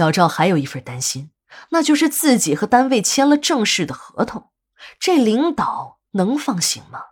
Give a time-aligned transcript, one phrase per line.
[0.00, 1.30] 小赵还有一份担心，
[1.72, 4.50] 那就是自己和单位签了正式的合同，
[4.98, 7.08] 这领导能放心吗？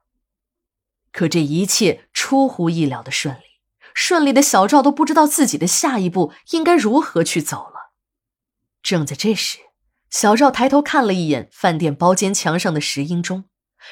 [1.13, 3.43] 可这一切出乎意料的顺利，
[3.93, 7.93] 顺利的小赵都不知道自己的下一步应该如何去走了。
[8.83, 9.59] 正在这时，
[10.09, 13.45] 小赵抬头看了一眼饭店包间墙上的石英钟，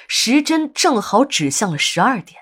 [0.08, 2.40] 时针正好指向了十二点。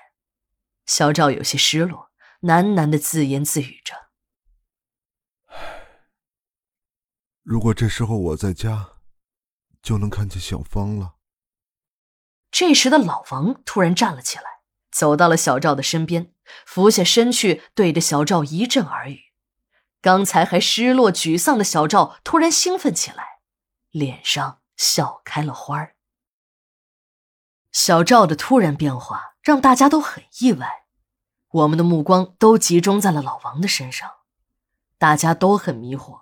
[0.85, 2.11] 小赵有些失落，
[2.43, 3.93] 喃喃的自言自语着
[7.45, 8.93] ：“如果这时候我在家，
[9.83, 11.13] 就能看见小芳了。”
[12.49, 16.33] 这时的老王突然站了起来，走到了小赵的身边，
[16.65, 19.25] 俯下身去，对着小赵一阵耳语。
[20.01, 23.41] 刚才还失落沮丧的小赵突然兴奋起来，
[23.91, 25.95] 脸上笑开了花儿。
[27.71, 30.85] 小赵的突然变化让大家都很意外，
[31.49, 34.09] 我们的目光都集中在了老王的身上，
[34.97, 36.21] 大家都很迷惑，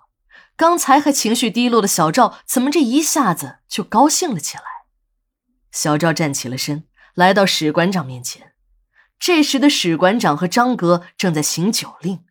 [0.56, 4.62] 刚才还情绪低落的小赵怎么这一下子就高兴了起来？
[5.72, 8.54] 小赵站起了身，来到史馆长面前，
[9.18, 12.24] 这时的史馆长和张哥正在行酒令。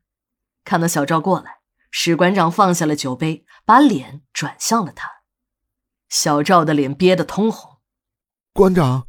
[0.64, 1.58] 看到小赵过来，
[1.92, 5.10] 史馆长放下了酒杯，把脸转向了他。
[6.08, 7.80] 小赵的脸憋得通红。
[8.54, 9.08] 馆长，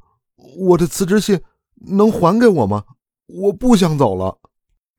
[0.71, 1.43] 我的辞职信
[1.93, 2.85] 能还给我吗？
[3.27, 4.41] 我不想走了。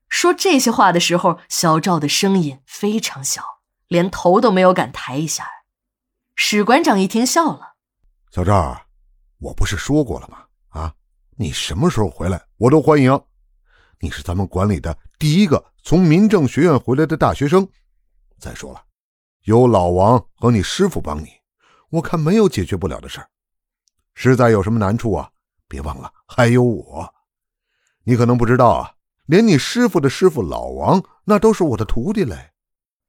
[0.07, 3.43] 说这些话的时候，小赵的声音非常小，
[3.87, 5.47] 连头都没有敢抬一下。
[6.35, 7.75] 史馆长一听笑了
[8.31, 8.81] ：“小赵，
[9.39, 10.45] 我不是说过了吗？
[10.69, 10.93] 啊，
[11.37, 13.19] 你什么时候回来，我都欢迎。
[13.99, 17.69] 你是咱们馆里的第一个。”从民政学院回来的大学生，
[18.39, 18.81] 再说了，
[19.43, 21.27] 有老王和你师傅帮你，
[21.91, 23.29] 我看没有解决不了的事儿。
[24.15, 25.29] 实在有什么难处啊，
[25.67, 27.13] 别忘了还有我。
[28.03, 28.95] 你可能不知道啊，
[29.27, 32.54] 连你师傅的师傅老王，那都是我的徒弟嘞。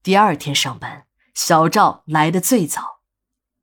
[0.07, 3.01] 第二天上班，小赵来的最早，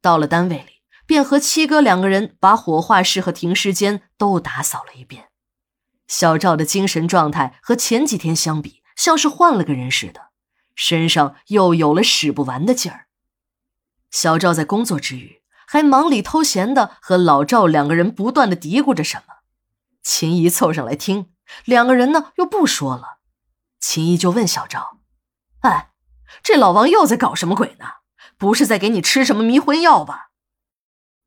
[0.01, 5.29] 到了单位里，便和七哥两个人把火化室和停尸间都打扫了一遍。
[6.05, 10.31] 小赵的精神状态和前几天相比，像是换了个人似的，
[10.75, 13.05] 身上又有了使不完的劲儿。
[14.11, 19.35] 小赵在工作之余，还忙里偷闲的和老赵两个人不断的嘀咕着什么。
[20.03, 21.31] 秦姨凑上来听，
[21.63, 23.19] 两个人呢又不说了。
[23.79, 24.97] 秦姨就问小赵
[25.63, 25.91] ：“哎，
[26.41, 27.85] 这老王又在搞什么鬼呢？
[28.37, 30.31] 不是在给你吃什么迷魂药吧？”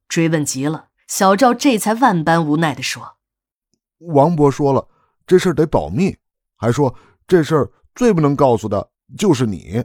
[0.09, 3.19] 追问急了，小赵这才万般无奈的说
[3.99, 4.89] ：“王伯说了，
[5.27, 6.19] 这事儿得保密，
[6.56, 9.84] 还说。”这事儿最不能告诉的就是你。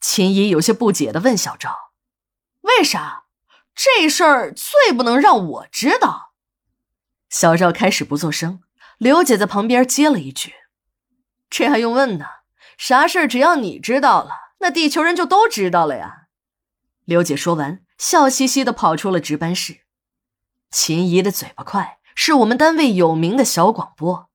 [0.00, 1.92] 秦姨有些不解的问小赵
[2.62, 3.26] ：“为啥
[3.74, 6.32] 这事儿最不能让我知道？”
[7.28, 8.62] 小赵开始不作声，
[8.96, 10.54] 刘姐在旁边接了一句
[11.50, 12.24] ：“这还用问呢？
[12.76, 16.28] 啥事儿只要你知道了，那地球人就都知道了呀。”
[17.04, 19.80] 刘姐说完，笑嘻嘻的跑出了值班室。
[20.70, 24.28] 秦姨的嘴巴快，是我们单位有名的小广播，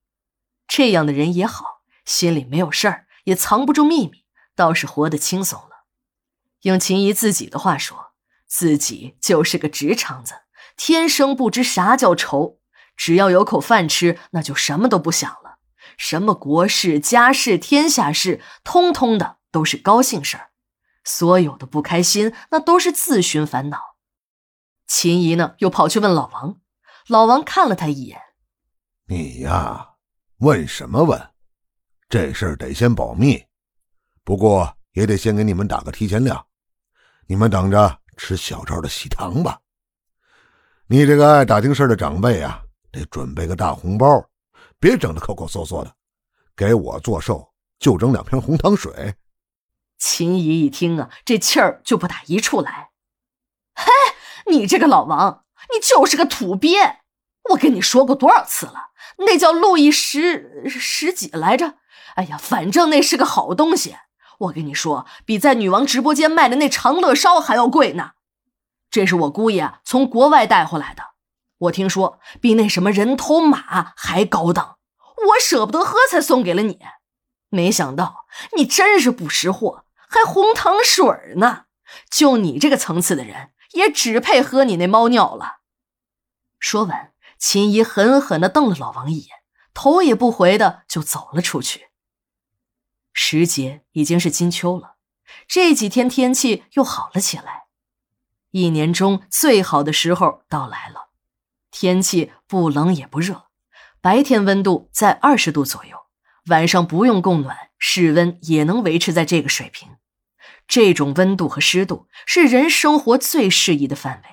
[0.67, 1.81] 这样的人也好。
[2.05, 4.25] 心里没有事儿，也藏不住秘密，
[4.55, 5.85] 倒是活得轻松了。
[6.61, 8.13] 用秦姨自己的话说，
[8.47, 10.33] 自己就是个直肠子，
[10.75, 12.59] 天生不知啥叫愁。
[12.95, 15.50] 只要有口饭吃，那就什么都不想了。
[16.01, 20.49] 什么国事、家事、天下事，通通的都是高兴事儿。
[21.03, 23.77] 所有的不开心，那都是自寻烦恼。
[24.87, 26.57] 秦姨呢，又跑去问老王。
[27.07, 28.19] 老王看了他一眼
[29.05, 29.89] ：“你呀，
[30.39, 31.29] 问什么问？”
[32.09, 33.45] 这事儿得先保密，
[34.23, 36.43] 不过也得先给你们打个提前量，
[37.27, 39.59] 你们等着吃小赵的喜糖吧。
[40.87, 42.59] 你这个爱打听事的长辈啊，
[42.91, 44.27] 得准备个大红包，
[44.79, 45.95] 别整的抠抠搜搜的。
[46.55, 49.15] 给我做寿就整两瓶红糖水。
[49.97, 52.89] 秦姨一听啊，这气儿就不打一处来。
[53.73, 53.91] 嘿，
[54.51, 56.97] 你这个老王，你就是个土鳖！
[57.51, 58.89] 我跟你说过多少次了，
[59.19, 61.75] 那叫路易十十几来着。
[62.15, 63.95] 哎呀，反正那是个好东西，
[64.39, 68.11] 我跟你说，比在女王直播间卖的那长乐烧还要贵呢。
[68.89, 71.10] 这是我姑爷从国外带回来的，
[71.61, 74.77] 我听说比那什么人头马还高档，
[75.27, 76.79] 我舍不得喝才送给了你。
[77.49, 78.25] 没想到
[78.55, 81.05] 你真是不识货，还红糖水
[81.37, 81.65] 呢。
[82.09, 85.57] 就你这个层次的人，也只配喝你那猫尿了。
[86.57, 89.29] 说完，秦姨狠狠地瞪了老王一眼，
[89.73, 91.89] 头也不回的就走了出去。
[93.13, 94.95] 时节已经是金秋了，
[95.47, 97.65] 这几天天气又好了起来，
[98.51, 101.10] 一年中最好的时候到来了。
[101.71, 103.45] 天气不冷也不热，
[104.01, 105.97] 白天温度在二十度左右，
[106.47, 109.89] 晚上不用供暖，室温也能维持在这个水平。
[110.67, 114.29] 这种温度和湿度是人生活最适宜的范围。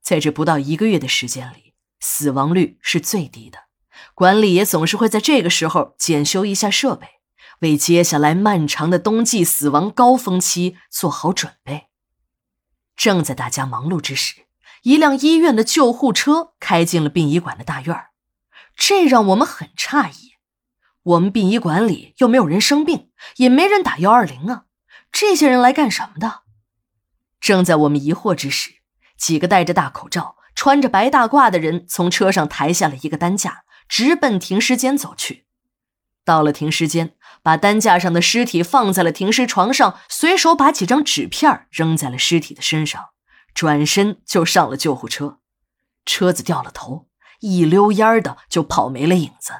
[0.00, 3.64] 在这不到一个月的时间里，死亡率是最低的。
[4.14, 7.06] 管理也总是会在这个时候检修一下设备，
[7.60, 11.88] 为接下来漫长的冬季死亡高峰期做好准备。
[12.96, 14.42] 正在大家忙碌之时，
[14.84, 18.04] 一辆医院的救护车开进了殡仪馆的大院
[18.76, 20.34] 这让我们很诧异。
[21.02, 24.64] 我们殡仪馆里又没有人生病，也没人打幺二零啊！
[25.10, 26.42] 这些人来干什么的？
[27.40, 28.72] 正在我们疑惑之时，
[29.16, 35.46] 几个戴着大口罩、穿着白大褂的人从车上抬下了一个担架，直奔停尸间走去。
[36.26, 43.10] 到了停尸间，把担架上的尸体放在了停尸床上，随手把几张纸片扔在了尸体的身上，
[43.54, 45.38] 转身就上了救护车。
[46.04, 47.08] 车子掉了头，
[47.40, 49.52] 一溜烟的就跑没了影子。